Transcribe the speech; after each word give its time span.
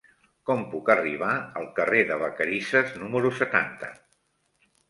Com 0.49 0.63
puc 0.71 0.89
arribar 0.93 1.35
al 1.61 1.69
carrer 1.81 2.01
de 2.13 2.19
Vacarisses 2.23 2.97
número 3.05 3.33
setanta? 3.43 3.93